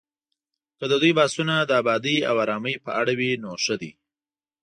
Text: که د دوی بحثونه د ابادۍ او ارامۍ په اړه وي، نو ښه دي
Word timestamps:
که 0.77 0.85
د 0.91 0.93
دوی 1.01 1.11
بحثونه 1.19 1.55
د 1.61 1.71
ابادۍ 1.81 2.17
او 2.29 2.35
ارامۍ 2.43 2.75
په 2.85 2.91
اړه 3.01 3.13
وي، 3.19 3.31
نو 3.43 3.49
ښه 3.63 3.75
دي 3.81 3.91